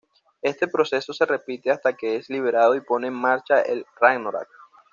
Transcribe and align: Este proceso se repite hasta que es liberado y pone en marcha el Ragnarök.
Este 0.41 0.67
proceso 0.67 1.13
se 1.13 1.27
repite 1.27 1.69
hasta 1.69 1.93
que 1.93 2.15
es 2.15 2.27
liberado 2.27 2.73
y 2.73 2.81
pone 2.81 3.05
en 3.09 3.13
marcha 3.13 3.61
el 3.61 3.85
Ragnarök. 3.99 4.49